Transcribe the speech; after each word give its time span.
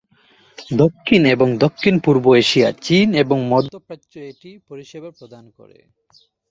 দক্ষিণ 0.75 1.21
এবং 1.25 1.47
দক্ষিণ-পূর্ব 1.57 2.25
এশিয়া, 2.35 2.69
চীন 2.81 3.07
এবং 3.15 3.37
মধ্য 3.49 3.73
প্রাচ্যে 3.79 4.19
এটি 4.31 4.51
পরিষেবা 4.69 5.09
প্রদান 5.17 5.45
করে। 5.57 5.77